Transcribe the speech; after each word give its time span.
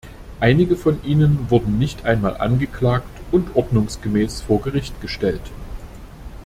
Einige 0.39 0.77
von 0.77 0.97
ihnen 1.03 1.51
wurden 1.51 1.77
nicht 1.77 2.05
einmal 2.05 2.35
angeklagt 2.37 3.05
und 3.31 3.55
ordnungsgemäß 3.55 4.41
vor 4.41 4.59
Gericht 4.59 4.99
gestellt. 4.99 5.43